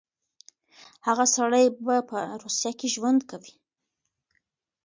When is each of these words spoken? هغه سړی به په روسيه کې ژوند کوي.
هغه 1.07 1.25
سړی 1.35 1.65
به 1.85 1.95
په 2.09 2.19
روسيه 2.41 2.71
کې 2.79 2.87
ژوند 2.95 3.21
کوي. 3.29 3.53